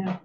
[0.00, 0.16] Yeah.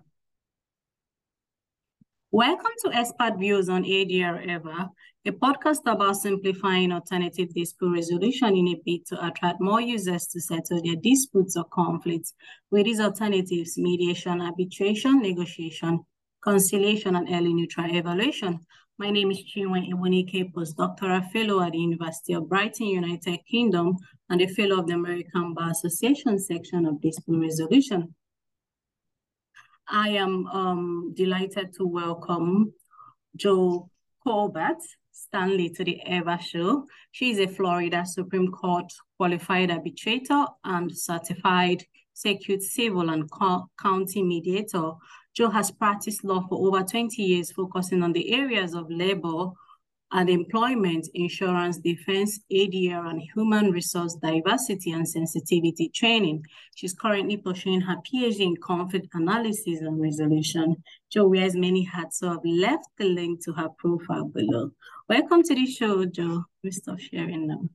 [2.31, 4.90] Welcome to Expert Views on ADR EVA,
[5.25, 10.39] a podcast about simplifying alternative dispute resolution in a bid to attract more users to
[10.39, 12.33] settle their disputes or conflicts
[12.71, 16.05] with these alternatives, mediation, arbitration, negotiation,
[16.42, 18.60] conciliation, and early neutral evaluation.
[18.98, 23.98] My name is Chinwe Ebonike, postdoctoral fellow at the University of Brighton, United Kingdom,
[24.30, 28.16] and a fellow of the American Bar Association section of dispute resolution.
[29.88, 32.73] I am um, delighted to welcome
[33.36, 33.90] Joe
[34.23, 34.80] Colbert
[35.12, 36.86] Stanley to the EVA show.
[37.12, 41.84] She is a Florida Supreme Court qualified arbitrator and certified
[42.14, 43.30] circuit civil and
[43.80, 44.94] county mediator.
[45.36, 49.50] Joe has practiced law for over 20 years, focusing on the areas of labor,
[50.16, 56.42] and employment, insurance, defense, ADR, and human resource diversity and sensitivity training.
[56.73, 60.78] She's currently pursuing her PhD in conflict analysis and resolution.
[61.12, 64.72] Jo wears many hats, so I've left the link to her profile below.
[65.09, 66.45] Welcome to the show, Jo.
[66.64, 67.67] We stop sharing now.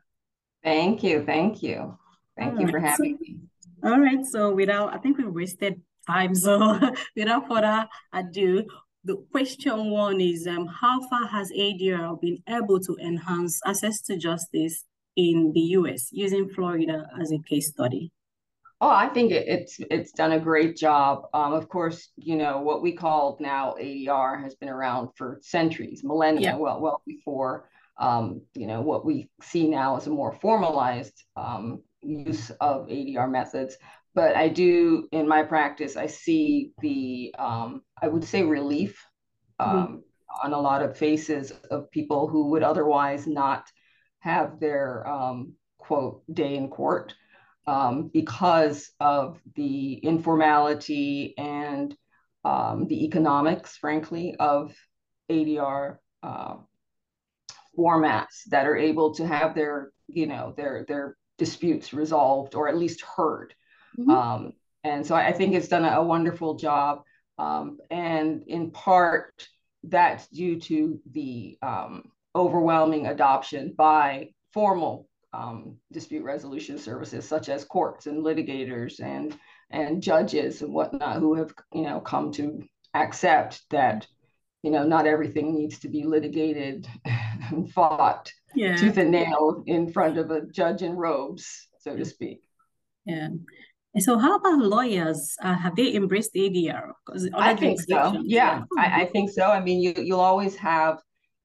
[0.64, 1.22] Thank you.
[1.26, 1.98] Thank you.
[2.38, 2.72] Thank all you right.
[2.72, 3.36] for having me.
[3.84, 4.24] All right.
[4.24, 6.34] So without, I think we wasted time.
[6.34, 6.80] So
[7.16, 8.64] without further ado,
[9.04, 14.16] the question one is um, how far has ADR been able to enhance access to
[14.16, 14.84] justice
[15.16, 18.12] in the US using Florida as a case study?
[18.82, 21.24] Oh, I think it, it's it's done a great job.
[21.34, 26.02] Um, of course, you know what we call now ADR has been around for centuries,
[26.02, 26.56] millennia, yeah.
[26.56, 31.82] well well before um, you know what we see now as a more formalized um,
[32.00, 33.76] use of ADR methods
[34.14, 39.04] but I do in my practice, I see the, um, I would say relief
[39.60, 39.78] mm-hmm.
[39.78, 40.46] um, mm-hmm.
[40.46, 43.64] on a lot of faces of people who would otherwise not
[44.20, 47.14] have their um, quote day in court
[47.66, 51.94] um, because of the informality and
[52.44, 54.74] um, the economics, frankly, of
[55.30, 56.56] ADR uh,
[57.78, 62.76] formats that are able to have their, you know, their their disputes resolved or at
[62.76, 63.54] least heard
[63.98, 64.10] Mm-hmm.
[64.10, 64.52] Um,
[64.84, 67.02] and so I think it's done a, wonderful job.
[67.38, 69.46] Um, and in part,
[69.84, 77.64] that's due to the um, overwhelming adoption by formal um, dispute resolution services, such as
[77.64, 79.38] courts and litigators and
[79.70, 82.62] and judges and whatnot, who have you know come to
[82.94, 84.06] accept that
[84.62, 88.76] you know not everything needs to be litigated and fought yeah.
[88.76, 92.42] tooth and nail in front of a judge in robes, so to speak.
[93.06, 93.28] Yeah.
[93.98, 95.34] So how about lawyers?
[95.42, 96.92] Uh, have they embraced ADR?
[97.34, 98.22] I think so.
[98.22, 99.46] Yeah, I, I, think so.
[99.46, 100.98] I mean, you you'll always have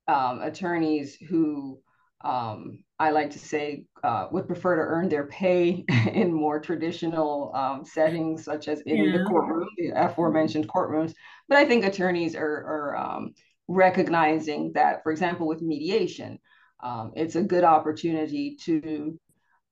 [0.07, 1.79] um, attorneys who
[2.23, 7.51] um, I like to say uh, would prefer to earn their pay in more traditional
[7.55, 9.17] um, settings, such as in yeah.
[9.17, 11.13] the courtroom, the aforementioned courtrooms.
[11.50, 13.34] But I think attorneys are, are um,
[13.67, 16.39] recognizing that, for example, with mediation,
[16.84, 19.19] um, it's a good opportunity to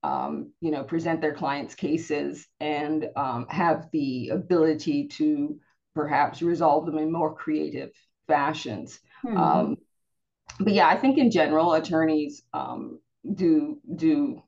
[0.04, 5.60] um, you know, present their clients' cases and um, have the ability to
[5.96, 7.92] perhaps resolve them in more creative
[8.28, 9.00] fashions.
[9.26, 9.38] Mm-hmm.
[9.38, 9.78] Um,
[10.60, 13.00] but yeah, I think in general, attorneys um,
[13.34, 14.44] do do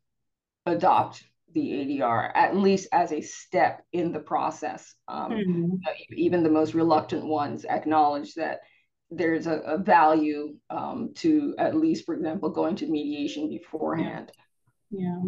[0.66, 1.24] adopt
[1.54, 4.94] the ADR at least as a step in the process.
[5.10, 5.76] Mm-hmm.
[6.12, 8.60] Even the most reluctant ones acknowledge that
[9.10, 14.32] there's a, a value um, to at least, for example, going to mediation beforehand.
[14.36, 14.44] Yeah.
[14.98, 15.22] Yeah.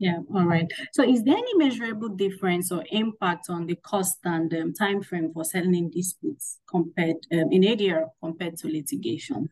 [0.00, 0.70] Yeah, all right.
[0.92, 5.32] So is there any measurable difference or impact on the cost and um, time frame
[5.32, 9.50] for settling disputes compared um, in ADR compared to litigation?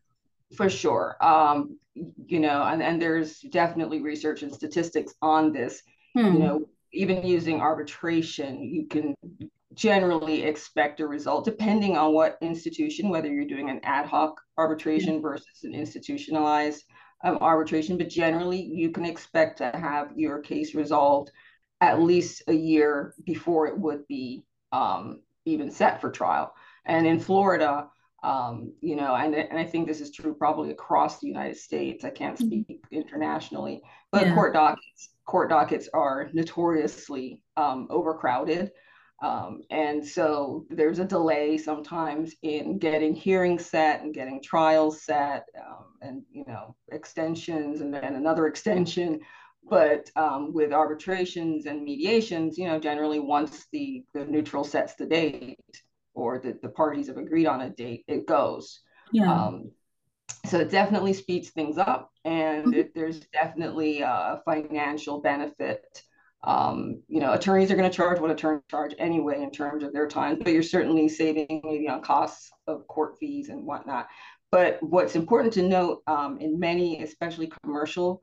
[0.57, 1.17] For sure.
[1.21, 5.83] Um, you know, and, and there's definitely research and statistics on this.
[6.15, 6.27] Hmm.
[6.27, 9.17] You know, even using arbitration, you can
[9.75, 15.21] generally expect a result depending on what institution, whether you're doing an ad hoc arbitration
[15.21, 16.85] versus an institutionalized
[17.25, 21.31] um, arbitration, but generally you can expect to have your case resolved
[21.81, 26.53] at least a year before it would be um, even set for trial.
[26.85, 27.89] And in Florida,
[28.23, 32.05] um, you know, and, and I think this is true probably across the United States.
[32.05, 32.47] I can't mm-hmm.
[32.47, 34.35] speak internationally, but yeah.
[34.35, 38.71] court dockets court dockets are notoriously um, overcrowded.
[39.23, 45.47] Um, and so there's a delay sometimes in getting hearings set and getting trials set
[45.59, 49.21] um, and, you know, extensions and then another extension.
[49.69, 55.07] But um, with arbitrations and mediations, you know, generally once the, the neutral sets the
[55.07, 55.59] date
[56.15, 58.81] or the, the parties have agreed on a date, it goes.
[59.13, 59.33] Yeah.
[59.33, 59.71] Um,
[60.45, 62.75] so it definitely speeds things up and mm-hmm.
[62.75, 66.03] it, there's definitely a financial benefit
[66.47, 69.93] um, you know, attorneys are going to charge what attorneys charge anyway in terms of
[69.93, 74.07] their time, but you're certainly saving maybe on costs of court fees and whatnot.
[74.53, 78.23] But what's important to note um, in many, especially commercial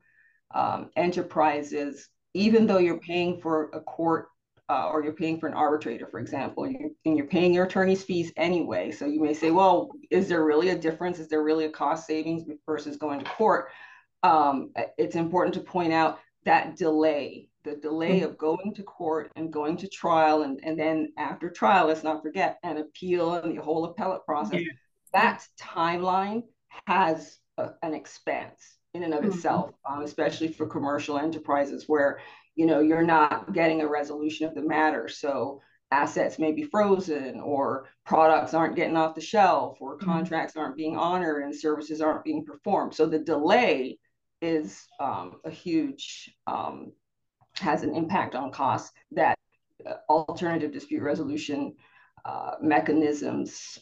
[0.54, 4.28] um, enterprises, even though you're paying for a court
[4.70, 8.02] uh, or you're paying for an arbitrator, for example, you're, and you're paying your attorney's
[8.02, 8.90] fees anyway.
[8.90, 11.18] So you may say, well, is there really a difference?
[11.18, 13.68] Is there really a cost savings versus going to court?
[14.22, 18.26] Um, it's important to point out that delay, the delay mm-hmm.
[18.26, 22.22] of going to court and going to trial, and, and then after trial, let's not
[22.22, 24.72] forget, an appeal and the whole appellate process, yeah.
[25.12, 26.42] that timeline
[26.86, 29.30] has a, an expense in and of mm-hmm.
[29.30, 32.20] itself, um, especially for commercial enterprises where
[32.54, 37.40] you know you're not getting a resolution of the matter so assets may be frozen
[37.40, 40.06] or products aren't getting off the shelf or mm-hmm.
[40.10, 43.98] contracts aren't being honored and services aren't being performed so the delay
[44.40, 46.92] is um, a huge um,
[47.58, 49.38] has an impact on costs that
[49.86, 51.74] uh, alternative dispute resolution
[52.24, 53.78] uh, mechanisms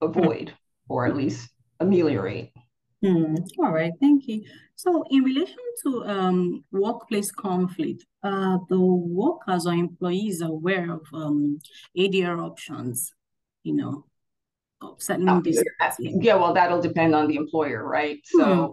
[0.00, 0.52] avoid
[0.88, 1.50] or at least
[1.80, 2.52] ameliorate
[3.04, 4.44] Mm, all right, thank you.
[4.76, 11.02] So in relation to um, workplace conflict, uh, the workers or employees are aware of
[11.12, 11.58] um,
[11.98, 13.12] ADR options,
[13.64, 14.04] you know,
[14.98, 15.40] settling uh,
[15.98, 18.20] Yeah, well, that'll depend on the employer, right?
[18.24, 18.72] So, hmm.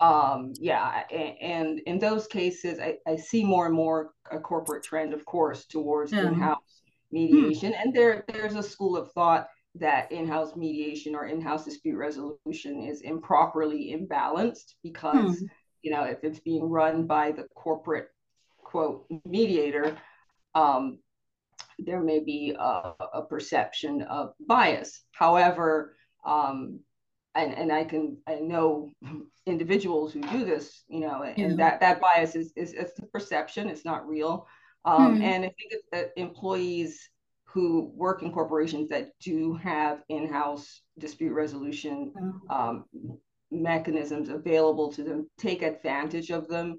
[0.00, 4.84] Um, yeah, and, and, in those cases, I, I see more and more a corporate
[4.84, 6.28] trend, of course, towards yeah.
[6.28, 7.72] in-house mediation.
[7.72, 7.80] Hmm.
[7.82, 13.02] And there, there's a school of thought that in-house mediation or in-house dispute resolution is
[13.02, 15.46] improperly imbalanced because hmm.
[15.82, 18.08] you know if it's being run by the corporate
[18.58, 19.96] quote mediator
[20.54, 20.98] um,
[21.78, 25.94] there may be a, a, perception of bias however
[26.26, 26.80] um,
[27.34, 28.90] and, and I can I know
[29.46, 31.56] individuals who do this, you know, and yeah.
[31.56, 34.46] that that bias is is it's a perception, it's not real.
[34.84, 35.22] Um, hmm.
[35.22, 37.10] And I think that employees
[37.44, 42.50] who work in corporations that do have in-house dispute resolution mm-hmm.
[42.50, 42.84] um,
[43.50, 46.78] mechanisms available to them take advantage of them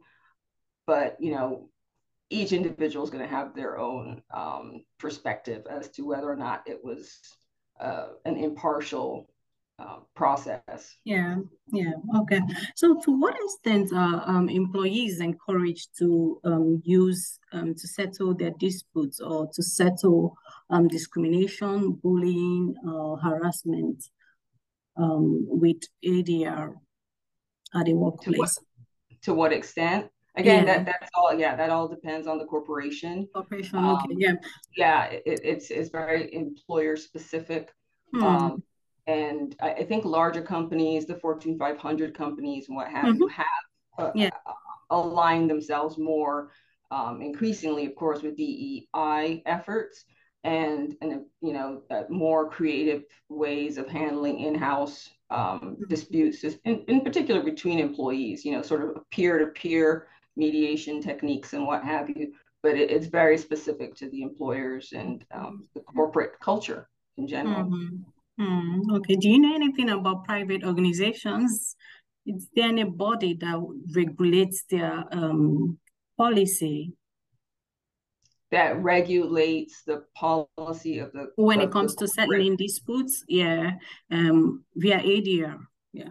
[0.86, 1.68] but you know
[2.30, 6.62] each individual is going to have their own um, perspective as to whether or not
[6.68, 7.19] it was
[7.80, 9.28] uh, an impartial
[9.79, 10.97] uh, process.
[11.05, 11.37] Yeah,
[11.71, 12.41] yeah, okay.
[12.75, 18.51] So, to what extent are um, employees encouraged to um, use um, to settle their
[18.59, 20.35] disputes or to settle
[20.69, 24.03] um, discrimination, bullying, or harassment
[24.97, 26.73] um, with ADR
[27.75, 28.35] at the workplace?
[28.35, 30.09] To what, to what extent?
[30.35, 30.75] Again, yeah.
[30.75, 31.33] that that's all.
[31.33, 33.27] Yeah, that all depends on the corporation.
[33.33, 34.33] Corporation, okay, um, yeah,
[34.77, 35.03] yeah.
[35.05, 37.73] It, it's it's very employer specific.
[38.13, 38.23] Hmm.
[38.23, 38.63] Um,
[39.09, 43.21] and I, I, think larger companies, the Fortune 500 companies and what have mm-hmm.
[43.21, 43.45] you, have
[43.97, 44.29] uh, yeah.
[44.45, 44.53] Uh,
[44.91, 46.51] aligned themselves more
[46.91, 50.06] um, increasingly, of course, with DEI efforts
[50.45, 55.83] and and you know uh, more creative ways of handling in-house um, mm-hmm.
[55.89, 58.45] disputes, in, in particular between employees.
[58.45, 62.33] You know, sort of peer-to-peer mediation techniques and what have you.
[62.62, 67.63] But it, it's very specific to the employers and um, the corporate culture in general.
[67.63, 67.97] Mm-hmm.
[68.39, 69.15] Mm, okay.
[69.15, 71.75] Do you know anything about private organizations?
[72.25, 73.59] Is there any body that
[73.94, 75.77] regulates their um,
[76.18, 76.94] policy?
[78.51, 83.74] That regulates the policy of the when of it comes to settling disputes, yeah,
[84.10, 85.60] um, via ADR,
[85.93, 86.10] yeah.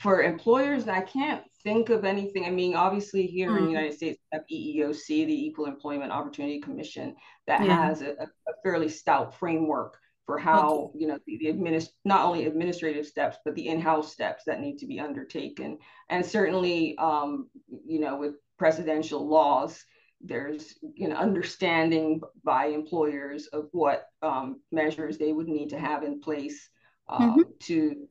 [0.00, 2.44] For employers, I can't think of anything.
[2.44, 3.58] I mean, obviously, here mm.
[3.58, 3.72] in the mm.
[3.72, 7.16] United States, we have EEOC, the Equal Employment Opportunity Commission,
[7.46, 7.86] that yeah.
[7.86, 10.98] has a, a fairly stout framework for how okay.
[10.98, 14.76] you know the, the administ- not only administrative steps but the in-house steps that need
[14.78, 15.78] to be undertaken
[16.10, 17.48] and certainly um,
[17.86, 19.84] you know with presidential laws
[20.20, 26.02] there's you know understanding by employers of what um, measures they would need to have
[26.02, 26.68] in place
[27.08, 27.50] um, mm-hmm.
[27.60, 28.08] to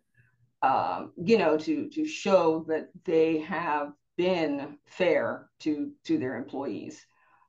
[0.62, 7.05] um, you know to to show that they have been fair to to their employees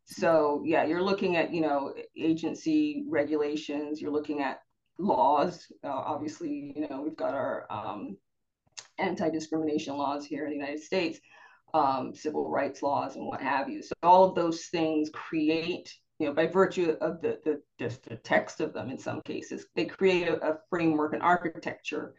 [0.06, 4.00] so yeah, you're looking at you know agency regulations.
[4.00, 4.60] You're looking at
[4.98, 5.66] laws.
[5.84, 8.16] Uh, obviously, you know we've got our um,
[8.98, 11.18] anti-discrimination laws here in the United States,
[11.74, 13.82] um, civil rights laws, and what have you.
[13.82, 18.16] So all of those things create, you know, by virtue of the the just the
[18.16, 22.14] text of them, in some cases, they create a, a framework, and architecture,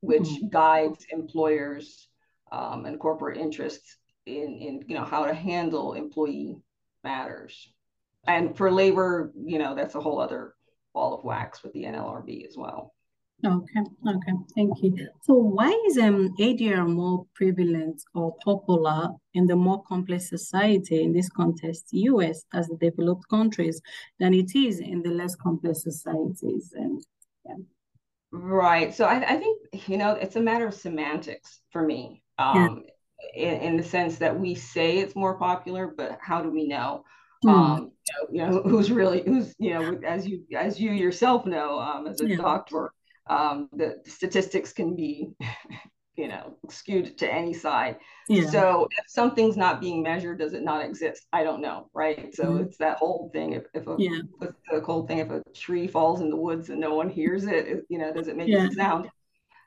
[0.00, 0.48] which mm-hmm.
[0.48, 2.06] guides employers
[2.52, 3.96] um, and corporate interests
[4.26, 6.56] in in you know how to handle employee
[7.04, 7.72] matters.
[8.26, 10.54] And for labor, you know, that's a whole other
[10.94, 12.94] ball of wax with the NLRB as well.
[13.44, 15.08] Okay, okay, thank you.
[15.24, 21.12] So why is um ADR more prevalent or popular in the more complex society in
[21.12, 23.80] this context, US as developed countries,
[24.20, 26.72] than it is in the less complex societies?
[26.76, 27.04] And
[27.44, 27.56] yeah.
[28.30, 28.94] Right.
[28.94, 32.22] So I, I think, you know, it's a matter of semantics for me.
[32.38, 32.84] Um.
[33.34, 37.04] In, in the sense that we say it's more popular, but how do we know?
[37.44, 37.50] Mm.
[37.50, 37.92] Um,
[38.30, 42.20] you know, who's really who's you know, as you as you yourself know, um, as
[42.20, 42.36] a yeah.
[42.36, 42.92] doctor,
[43.28, 45.30] um, the statistics can be
[46.16, 47.96] you know skewed to any side
[48.28, 48.46] yeah.
[48.46, 52.44] so if something's not being measured does it not exist i don't know right so
[52.44, 52.64] mm-hmm.
[52.64, 54.18] it's that whole thing if, if a yeah.
[54.70, 57.66] the whole thing if a tree falls in the woods and no one hears it,
[57.66, 58.68] it you know does it make yeah.
[58.68, 59.08] a sound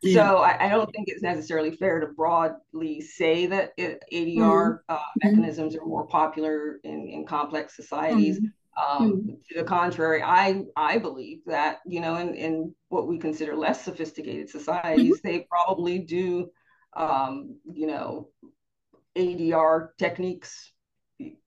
[0.06, 0.30] yeah.
[0.30, 4.94] so I, I, don't think it's necessarily fair to broadly say that it, adr mm-hmm.
[4.94, 5.28] uh, mm-hmm.
[5.28, 8.48] mechanisms are more popular in, in complex societies mm-hmm.
[8.78, 9.30] Um, mm-hmm.
[9.30, 13.86] To the contrary, I I believe that you know in in what we consider less
[13.86, 15.28] sophisticated societies, mm-hmm.
[15.28, 16.50] they probably do
[16.94, 18.28] um, you know
[19.16, 20.74] ADR techniques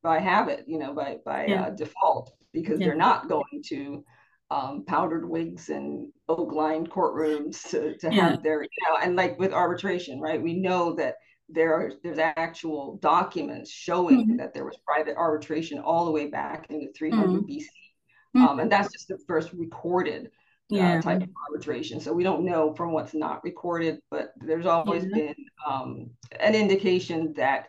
[0.03, 1.65] by habit, you know by by yeah.
[1.65, 2.87] uh, default because yeah.
[2.87, 4.05] they're not going to
[4.50, 8.31] um, powdered wigs and oak lined courtrooms to, to yeah.
[8.31, 10.40] have their you know and like with arbitration, right?
[10.40, 11.17] We know that
[11.49, 14.37] there are there's actual documents showing mm-hmm.
[14.37, 17.45] that there was private arbitration all the way back into 300 mm-hmm.
[17.45, 18.43] BC, mm-hmm.
[18.43, 21.00] um, and that's just the first recorded uh, yeah.
[21.00, 22.00] type of arbitration.
[22.00, 25.35] So we don't know from what's not recorded, but there's always been
[25.67, 27.69] um, an indication that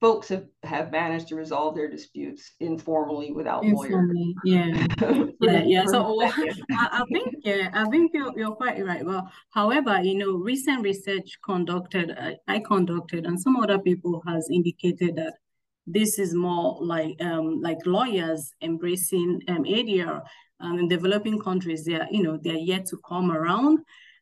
[0.00, 4.86] folks have, have managed to resolve their disputes informally without informally, lawyers.
[5.00, 5.84] Yeah, yeah, yeah.
[5.86, 6.32] So I,
[6.70, 9.04] I, think yeah, I think you're, you're quite right.
[9.04, 14.48] Well, however, you know, recent research conducted, uh, I conducted, and some other people has
[14.52, 15.34] indicated that
[15.86, 20.20] this is more like um like lawyers embracing um ADR
[20.60, 21.84] um, in developing countries.
[21.84, 23.78] They are you know they're yet to come around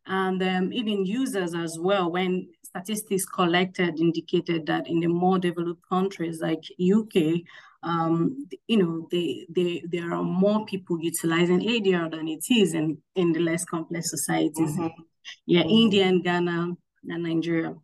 [0.07, 5.83] and um, even users as well when statistics collected indicated that in the more developed
[5.89, 7.43] countries like UK,
[7.85, 12.99] um, you know, they, they, there are more people utilizing ADR than it is in,
[13.15, 14.73] in the less complex societies.
[14.73, 15.03] Mm-hmm.
[15.47, 15.71] Yeah, mm-hmm.
[15.71, 16.73] India and Ghana
[17.09, 17.75] and Nigeria.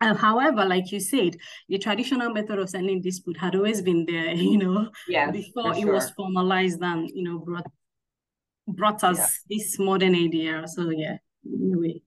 [0.00, 1.36] Uh, however, like you said,
[1.68, 5.86] the traditional method of settling dispute had always been there, you know, yeah, before it
[5.86, 7.66] was formalized and, you know, brought
[8.66, 9.56] brought us yeah.
[9.56, 10.68] this modern ADR.
[10.68, 12.02] So yeah, anyway.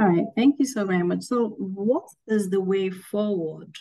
[0.00, 1.22] All right, thank you so very much.
[1.22, 3.74] So what is the way forward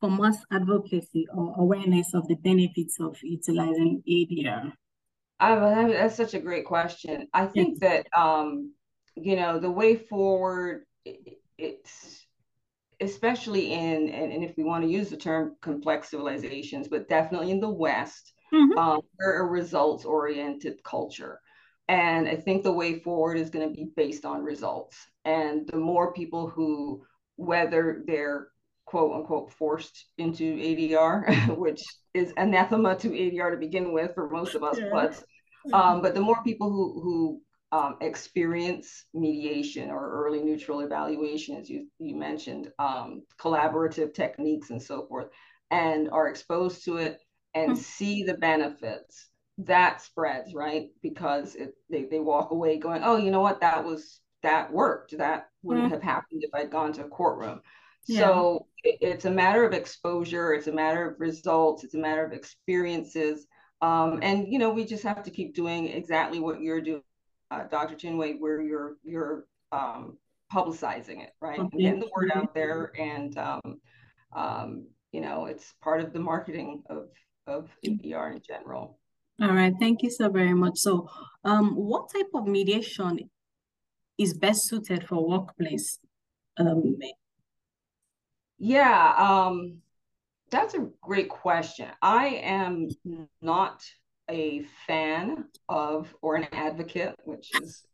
[0.00, 4.72] for mass advocacy or awareness of the benefits of utilizing ADR?
[5.40, 7.26] Uh, that's such a great question.
[7.34, 8.04] I think yes.
[8.12, 8.72] that, um,
[9.16, 10.84] you know, the way forward,
[11.58, 12.24] it's
[13.00, 17.50] especially in, and, and if we want to use the term complex civilizations, but definitely
[17.50, 18.78] in the West, mm-hmm.
[18.78, 21.40] um, we're a results oriented culture.
[21.88, 24.96] And I think the way forward is going to be based on results.
[25.24, 27.02] And the more people who,
[27.36, 28.48] whether they're
[28.86, 34.54] quote unquote forced into ADR, which is anathema to ADR to begin with for most
[34.54, 34.90] of us, yeah.
[34.92, 35.22] but
[35.72, 37.40] um, but the more people who who
[37.72, 44.82] um, experience mediation or early neutral evaluation, as you you mentioned, um, collaborative techniques and
[44.82, 45.28] so forth,
[45.70, 47.18] and are exposed to it
[47.54, 47.80] and mm-hmm.
[47.80, 49.28] see the benefits
[49.58, 50.88] that spreads, right?
[51.02, 55.16] Because it, they, they walk away going, oh, you know what, that was, that worked.
[55.18, 55.94] That wouldn't mm-hmm.
[55.94, 57.60] have happened if I'd gone to a courtroom.
[58.06, 58.20] Yeah.
[58.20, 60.54] So it, it's a matter of exposure.
[60.54, 61.84] It's a matter of results.
[61.84, 63.46] It's a matter of experiences.
[63.80, 67.02] Um, and, you know, we just have to keep doing exactly what you're doing,
[67.50, 67.96] uh, Dr.
[67.96, 70.16] Chinwe, where you're, you're um,
[70.52, 71.58] publicizing it, right?
[71.58, 71.78] Okay.
[71.78, 72.92] Getting the word out there.
[72.98, 73.80] And, um,
[74.34, 77.08] um, you know, it's part of the marketing of,
[77.46, 78.98] of ADR in general.
[79.42, 80.78] All right, thank you so very much.
[80.78, 81.08] So,
[81.44, 83.18] um, what type of mediation
[84.18, 85.98] is best suited for workplace?
[86.56, 86.96] Um,
[88.58, 89.78] yeah, um,
[90.50, 91.88] that's a great question.
[92.00, 92.88] I am
[93.42, 93.82] not
[94.30, 97.84] a fan of or an advocate, which is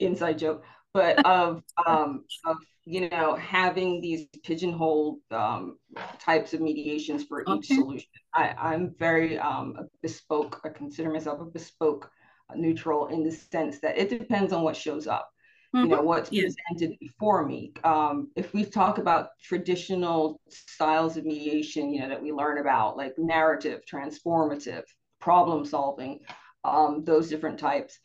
[0.00, 5.78] inside joke, but of um, of you know having these pigeonholed um,
[6.18, 7.58] types of mediations for okay.
[7.58, 8.08] each solution.
[8.34, 10.60] I, I'm very um, bespoke.
[10.64, 12.10] I consider myself a bespoke
[12.56, 15.30] neutral in the sense that it depends on what shows up.
[15.74, 15.84] Mm-hmm.
[15.84, 16.54] You know what's yes.
[16.70, 17.72] presented before me.
[17.84, 22.96] Um, if we talk about traditional styles of mediation, you know that we learn about,
[22.96, 24.84] like narrative, transformative,
[25.20, 26.20] problem solving,
[26.64, 27.98] um, those different types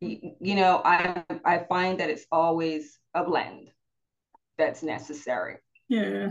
[0.00, 3.70] you know, I I find that it's always a blend
[4.56, 5.56] that's necessary.
[5.88, 6.30] Yeah.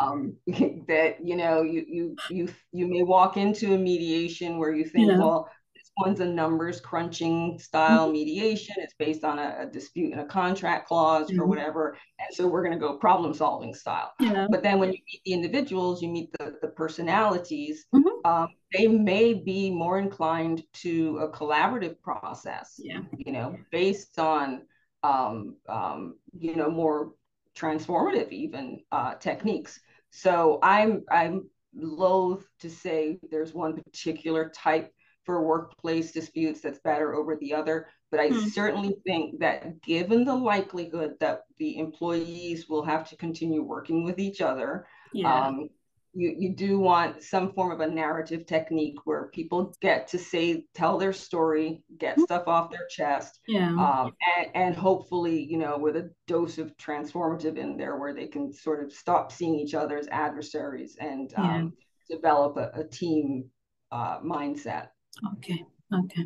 [0.00, 4.84] Um, that you know, you you you you may walk into a mediation where you
[4.84, 5.18] think, yeah.
[5.18, 5.50] well,
[5.96, 8.12] one's a numbers crunching style mm-hmm.
[8.12, 8.74] mediation.
[8.78, 11.40] It's based on a, a, dispute in a contract clause mm-hmm.
[11.40, 11.96] or whatever.
[12.18, 14.12] And so we're going to go problem solving style.
[14.20, 14.46] Yeah.
[14.50, 18.30] But then when you meet the individuals, you meet the, the personalities, mm-hmm.
[18.30, 23.00] um, they may be more inclined to a collaborative process, yeah.
[23.16, 24.62] you know, based on,
[25.02, 27.12] um, um, you know, more
[27.56, 29.78] transformative even uh, techniques.
[30.10, 34.92] So I'm I'm loath to say there's one particular type
[35.24, 37.88] for workplace disputes that's better over the other.
[38.10, 38.48] But I hmm.
[38.48, 44.18] certainly think that given the likelihood that the employees will have to continue working with
[44.18, 45.46] each other, yeah.
[45.46, 45.68] um,
[46.14, 50.64] you, you do want some form of a narrative technique where people get to say,
[50.74, 52.22] tell their story, get hmm.
[52.22, 53.40] stuff off their chest.
[53.48, 53.70] Yeah.
[53.70, 58.28] Um, and, and hopefully, you know, with a dose of transformative in there where they
[58.28, 61.72] can sort of stop seeing each other as adversaries and um,
[62.08, 62.16] yeah.
[62.16, 63.46] develop a, a team
[63.90, 64.88] uh, mindset.
[65.36, 65.64] Okay.
[65.92, 66.24] Okay.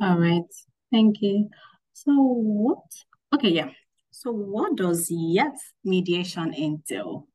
[0.00, 0.42] All right.
[0.90, 1.48] Thank you.
[1.92, 2.84] So what?
[3.34, 3.50] Okay.
[3.50, 3.70] Yeah.
[4.10, 7.26] So what does yacht mediation entail?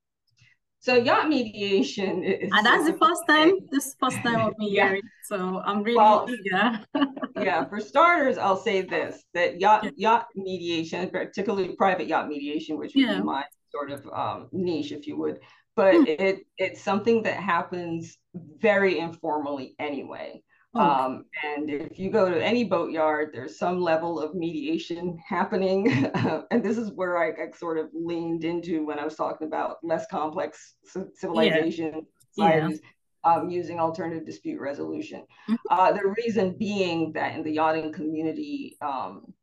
[0.79, 2.49] So yacht mediation is.
[2.53, 3.53] And that's the first time.
[3.71, 4.87] This first time of me yeah.
[4.87, 5.01] hearing.
[5.25, 6.79] So I'm really well, eager.
[7.41, 7.65] yeah.
[7.65, 9.91] For starters, I'll say this: that yacht yeah.
[9.97, 13.17] yacht mediation, particularly private yacht mediation, which would yeah.
[13.17, 15.39] be my sort of um, niche, if you would,
[15.75, 16.03] but hmm.
[16.07, 18.17] it it's something that happens
[18.59, 20.41] very informally anyway.
[20.75, 20.79] Oh.
[20.79, 26.11] Um, and if you go to any boatyard, there's some level of mediation happening.
[26.51, 29.77] and this is where I, I, sort of leaned into when I was talking about
[29.83, 30.75] less complex
[31.15, 32.05] civilization
[32.35, 32.69] yeah.
[32.69, 32.77] yeah.
[33.23, 35.23] Um, using alternative dispute resolution.
[35.49, 35.55] Mm-hmm.
[35.69, 39.33] Uh, the reason being that in the yachting community, um,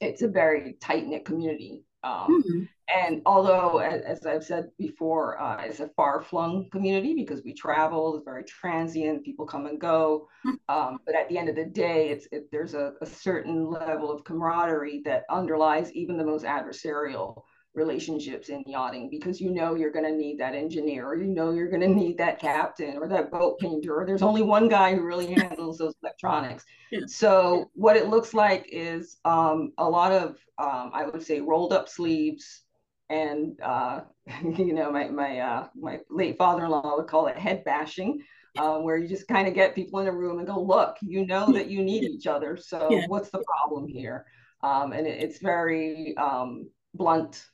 [0.00, 1.82] it's a very tight knit community.
[2.02, 2.62] Um, mm-hmm.
[2.88, 8.16] And although, as, I've said before, uh, it's a far flung community because we travel,
[8.16, 10.28] it's very transient, people come and go.
[10.42, 10.50] Hmm.
[10.68, 14.10] Um, but at the end of the day, it's it, there's a, a, certain level
[14.10, 17.42] of camaraderie that underlies even the most adversarial
[17.74, 21.52] relationships in yachting because you know you're going to need that engineer or you know
[21.52, 24.94] you're going to need that captain or that boat painter or there's only one guy
[24.94, 26.64] who really handles those electronics.
[26.90, 27.00] Yeah.
[27.06, 31.72] so what it looks like is um, a lot of um, i would say rolled
[31.72, 32.62] up sleeves
[33.08, 34.00] and uh,
[34.42, 38.20] you know my my uh, my late father-in-law would call it head bashing
[38.58, 41.24] uh, where you just kind of get people in a room and go look you
[41.24, 43.04] know that you need each other so yeah.
[43.06, 44.26] what's the problem here?
[44.62, 47.44] Um, and it, it's very um, blunt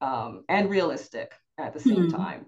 [0.00, 2.16] um, and realistic at the same mm-hmm.
[2.16, 2.46] time.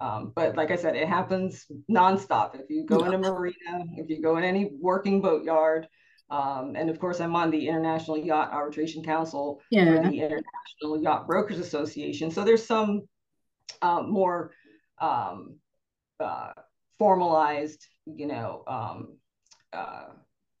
[0.00, 2.54] Um, but like I said, it happens nonstop.
[2.54, 5.88] If you go in a marina, if you go in any working boatyard,
[6.30, 9.84] um, and of course, I'm on the International Yacht Arbitration Council yeah.
[9.84, 12.30] for the International Yacht Brokers Association.
[12.30, 13.02] So there's some
[13.82, 14.52] uh, more
[15.00, 15.56] um,
[16.20, 16.52] uh,
[16.98, 19.16] formalized, you know, um,
[19.72, 20.04] uh,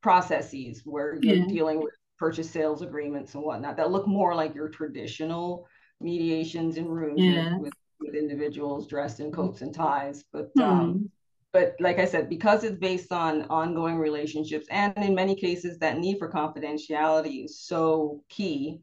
[0.02, 1.46] processes where you're yeah.
[1.46, 5.66] dealing with purchase sales agreements and whatnot that look more like your traditional
[6.00, 7.56] mediations in rooms yeah.
[7.58, 10.24] with, with, individuals dressed in coats and ties.
[10.32, 10.62] But hmm.
[10.62, 11.10] um,
[11.52, 15.98] but like I said, because it's based on ongoing relationships, and in many cases that
[15.98, 18.80] need for confidentiality is so key.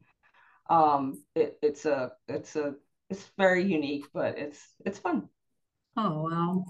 [0.70, 2.74] Um, it, it's a it's a
[3.08, 5.28] it's very unique, but it's it's fun.
[5.96, 6.64] Oh wow,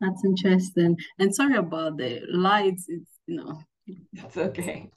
[0.00, 0.96] that's interesting.
[1.18, 2.86] And sorry about the lights.
[2.88, 3.60] It's you know
[4.12, 4.90] it's okay.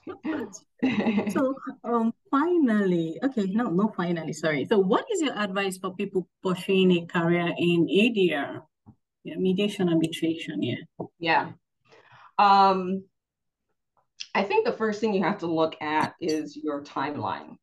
[1.31, 4.65] so um finally, okay, no, no finally, sorry.
[4.65, 8.61] So what is your advice for people pursuing a career in ADR?
[9.23, 10.81] Yeah, mediation arbitration, yeah.
[11.19, 11.51] Yeah.
[12.39, 13.03] Um
[14.33, 17.57] I think the first thing you have to look at is your timeline.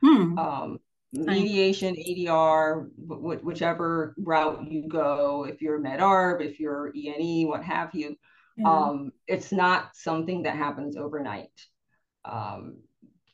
[0.00, 0.38] Hmm.
[0.38, 0.78] Um,
[1.12, 8.16] mediation, ADR, whichever route you go, if you're MedArb, if you're ENE, what have you,
[8.56, 8.68] yeah.
[8.68, 11.50] Um, it's not something that happens overnight.
[12.24, 12.78] Um,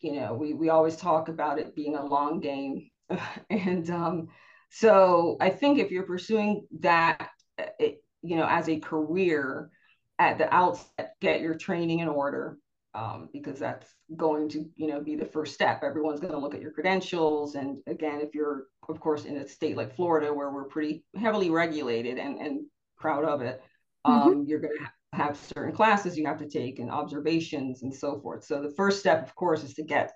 [0.01, 2.91] you know, we, we always talk about it being a long game.
[3.51, 4.29] and um,
[4.71, 7.31] so I think if you're pursuing that,
[7.79, 9.71] it, you know, as a career
[10.19, 12.59] at the outset, get your training in order
[12.95, 15.83] um, because that's going to, you know, be the first step.
[15.83, 17.55] Everyone's going to look at your credentials.
[17.55, 21.51] And again, if you're, of course, in a state like Florida, where we're pretty heavily
[21.51, 23.63] regulated and, and proud of it,
[24.07, 24.29] mm-hmm.
[24.29, 28.21] um, you're going to have certain classes you have to take and observations and so
[28.21, 28.45] forth.
[28.45, 30.13] So the first step, of course, is to get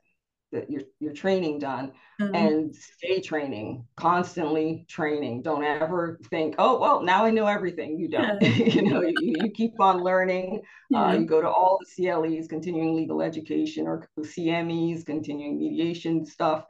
[0.53, 2.35] the, your, your training done mm-hmm.
[2.35, 5.43] and stay training, constantly training.
[5.43, 7.99] Don't ever think, oh, well, now I know everything.
[7.99, 8.43] You don't.
[8.73, 10.63] You know, you, you, keep on learning.
[10.91, 11.07] Yeah.
[11.07, 16.65] Uh, you go to all the CLEs, continuing legal education, or CMEs, continuing mediation stuff.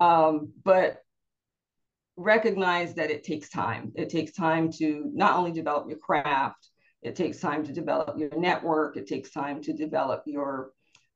[0.00, 0.98] Um, but
[2.16, 3.92] recognize that it takes time.
[3.94, 6.68] It takes time to not only develop your craft,
[7.02, 8.96] It takes time to develop your network.
[8.96, 10.70] It takes time to develop your,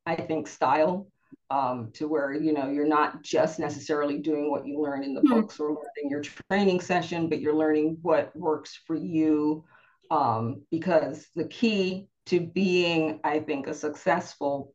[0.05, 1.07] I think, style
[1.51, 5.20] um, to where you know you're not just necessarily doing what you learn in the
[5.20, 5.40] mm-hmm.
[5.40, 9.64] books or learning your training session, but you're learning what works for you.
[10.11, 14.72] Um, because the key to being, I think, a successful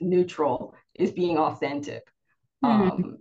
[0.00, 2.06] neutral is being authentic.
[2.64, 2.90] Mm-hmm.
[2.90, 3.18] Um,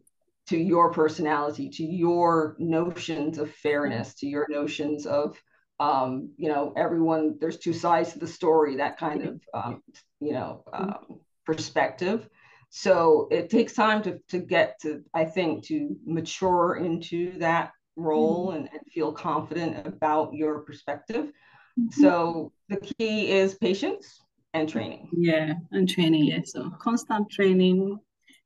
[0.48, 5.40] to your personality, to your notions of fairness, to your notions of,
[5.80, 9.84] um, you know, everyone, there's two sides to the story, that kind of, um,
[10.20, 12.30] you know, um, perspective.
[12.70, 18.48] So it takes time to, to get to, I think, to mature into that role
[18.48, 18.58] mm-hmm.
[18.58, 21.32] and, and, feel confident about your perspective.
[21.80, 22.02] Mm-hmm.
[22.02, 24.22] So the key is patience
[24.54, 25.10] and training.
[25.14, 26.26] Yeah, and training.
[26.26, 28.00] Yeah, so constant training,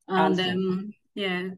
[0.07, 1.49] and um, yeah,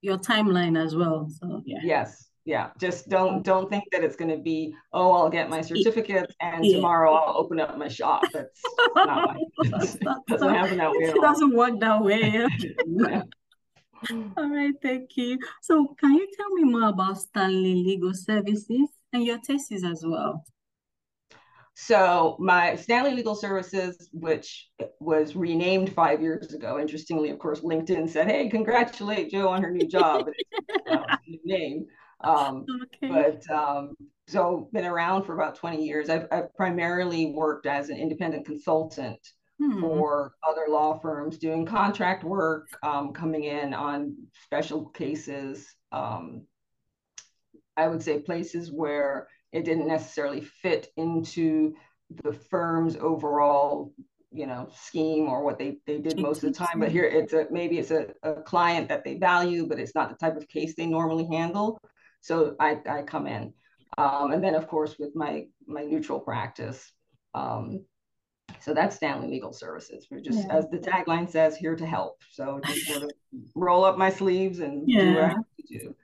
[0.00, 1.28] your timeline as well.
[1.30, 1.80] So yeah.
[1.82, 2.28] Yes.
[2.44, 2.70] Yeah.
[2.80, 6.64] Just don't don't think that it's going to be oh I'll get my certificate and
[6.64, 6.76] yeah.
[6.76, 8.22] tomorrow I'll open up my shop.
[8.32, 8.60] That's
[8.96, 9.70] not It
[10.28, 11.04] doesn't happen that way.
[11.08, 12.46] It doesn't work that way.
[12.86, 13.22] yeah.
[14.36, 15.38] All right, thank you.
[15.60, 20.44] So, can you tell me more about Stanley Legal Services and your thesis as well?
[21.74, 28.10] So my Stanley Legal Services, which was renamed five years ago, interestingly, of course, LinkedIn
[28.10, 30.28] said, "Hey, congratulate Joe on her new job."
[31.26, 31.86] new name.
[32.24, 32.66] Um,
[33.02, 33.08] okay.
[33.08, 33.94] But um,
[34.28, 36.08] so been around for about 20 years.
[36.08, 39.18] I've, I've primarily worked as an independent consultant
[39.60, 39.80] hmm.
[39.80, 45.74] for other law firms doing contract work, um, coming in on special cases.
[45.90, 46.46] Um,
[47.76, 51.74] I would say places where it didn't necessarily fit into
[52.22, 53.92] the firm's overall
[54.30, 57.32] you know scheme or what they they did most of the time but here it's
[57.32, 60.48] a maybe it's a, a client that they value but it's not the type of
[60.48, 61.78] case they normally handle
[62.22, 63.52] so i i come in
[63.98, 66.90] um, and then of course with my my neutral practice
[67.34, 67.84] um,
[68.60, 70.06] so that's Stanley Legal Services.
[70.10, 70.56] We're just, yeah.
[70.56, 72.20] as the tagline says, here to help.
[72.30, 73.10] So just sort of
[73.54, 75.00] roll up my sleeves and yeah.
[75.00, 75.94] do what I have to do.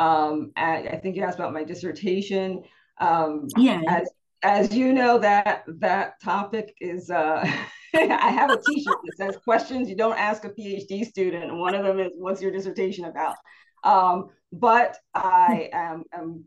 [0.00, 2.64] Um, I, I, think you asked about my dissertation.
[3.00, 3.80] Um, yeah.
[3.88, 4.08] As
[4.42, 7.10] as you know, that that topic is.
[7.10, 7.48] Uh,
[7.96, 11.76] I have a T-shirt that says "Questions you don't ask a PhD student," and one
[11.76, 13.36] of them is, "What's your dissertation about?"
[13.84, 16.44] Um, but I am, am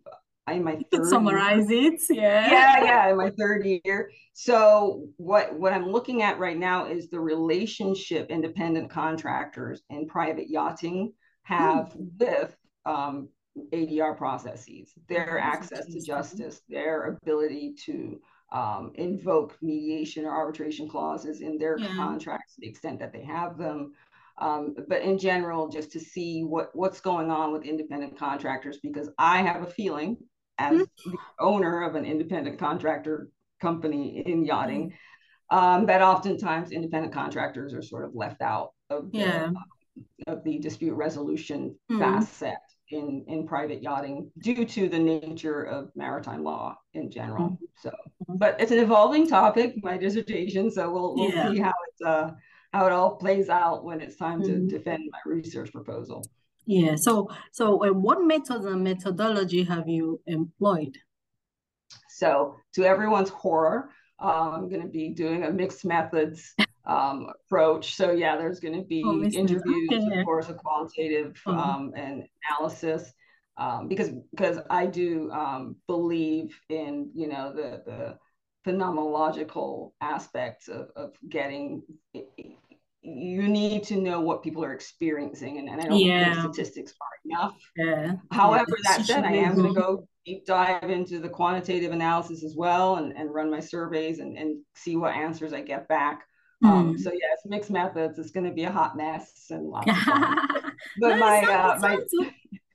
[0.48, 1.08] I'm my third.
[1.08, 1.94] Summarize year.
[1.94, 2.52] it, yeah.
[2.52, 4.12] Yeah, yeah, in my third year.
[4.34, 10.50] So what what I'm looking at right now is the relationship independent contractors and private
[10.50, 12.10] yachting have mm.
[12.18, 13.28] with um,
[13.74, 18.22] ADR processes, their access to justice, their ability to
[18.52, 21.94] um, invoke mediation or arbitration clauses in their yeah.
[21.96, 23.94] contracts to the extent that they have them.
[24.40, 29.10] Um, but in general, just to see what, what's going on with independent contractors, because
[29.18, 30.18] I have a feeling
[30.60, 31.12] as mm-hmm.
[31.12, 33.30] the owner of an independent contractor
[33.62, 35.58] company in yachting, mm-hmm.
[35.58, 39.50] um, that oftentimes independent contractors are sort of left out of the, yeah.
[40.28, 42.00] of the dispute resolution mm-hmm.
[42.00, 42.58] facet
[42.90, 47.50] in in private yachting due to the nature of maritime law in general.
[47.50, 47.66] Mm-hmm.
[47.82, 47.92] So,
[48.30, 50.72] but it's an evolving topic, my dissertation.
[50.72, 51.52] So we'll we'll yeah.
[51.52, 52.32] see how it's uh
[52.74, 54.68] how it all plays out when it's time mm-hmm.
[54.68, 56.24] to defend my research proposal.
[56.66, 56.96] Yeah.
[56.96, 60.98] So so uh, what methods and methodology have you employed?
[62.10, 67.96] So to everyone's horror, uh, I'm going to be doing a mixed methods um, approach.
[67.96, 70.20] So yeah, there's going to be oh, interviews, okay.
[70.20, 71.60] of course, a qualitative uh-huh.
[71.60, 73.14] um, and analysis.
[73.58, 78.18] Um, because because I do um, believe in you know the the
[78.68, 81.82] phenomenological aspects of, of getting
[83.02, 86.42] you need to know what people are experiencing and, and I don't yeah.
[86.42, 87.56] think statistics are enough.
[87.78, 88.16] Yeah.
[88.32, 88.98] However, yeah.
[88.98, 92.98] that said, I am going to go deep dive into the quantitative analysis as well
[92.98, 96.24] and, and run my surveys and, and see what answers I get back.
[96.64, 96.70] Mm.
[96.70, 98.20] Um, so yes, mixed methods.
[98.20, 100.38] It's going to be a hot mess and lots of fun.
[101.00, 101.98] but my uh, my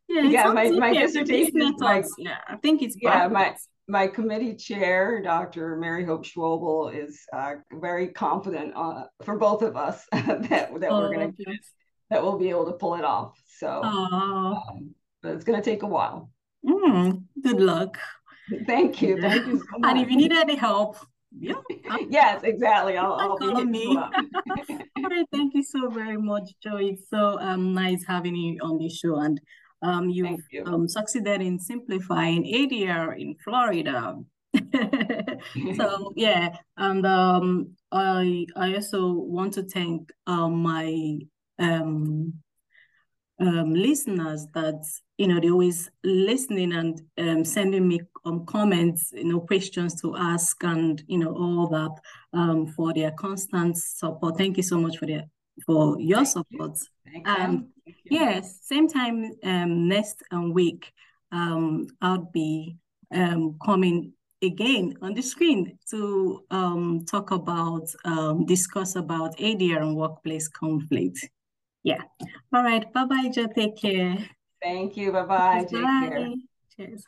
[0.08, 3.54] yeah, yeah my, my dissertation is like, yeah, I think it's yeah my
[3.88, 5.76] my committee chair, Dr.
[5.76, 11.00] Mary Hope Schwoebel, is uh, very confident uh, for both of us that that oh,
[11.00, 11.44] we're going to
[12.10, 13.40] that we'll be able to pull it off.
[13.58, 16.30] So, um, but it's going to take a while.
[16.64, 17.98] Mm, good luck.
[18.66, 19.20] Thank you.
[19.20, 20.96] Thank you so And if you need any help,
[21.38, 21.54] yeah.
[22.08, 22.96] yes, exactly.
[22.96, 23.86] I'll, I'll be me.
[23.96, 24.10] All
[24.96, 26.90] right, thank you so very much, Joy.
[26.92, 29.40] It's so um nice having you on the show, and
[29.82, 30.64] um you've you.
[30.66, 34.16] um succeeded in simplifying ADR in Florida.
[35.76, 41.18] so yeah, and um I I also want to thank um my
[41.58, 42.34] um
[43.42, 44.84] um, listeners that
[45.18, 50.16] you know they always listening and um, sending me um, comments, you know, questions to
[50.16, 54.36] ask, and you know all that um, for their constant support.
[54.38, 55.24] Thank you so much for their
[55.66, 56.78] for your support.
[57.06, 57.22] You.
[57.24, 57.94] and you.
[58.10, 60.92] yes, same time um, next um, week,
[61.30, 62.76] um, I'll be
[63.14, 64.12] um, coming
[64.42, 71.28] again on the screen to um, talk about, um, discuss about ADR and workplace conflict.
[71.82, 72.02] Yeah.
[72.52, 72.90] All right.
[72.92, 73.48] Bye-bye, Joe.
[73.54, 74.18] Take care.
[74.62, 75.12] Thank you.
[75.12, 75.66] Bye-bye.
[75.68, 76.32] Take care.
[76.76, 77.04] Cheers.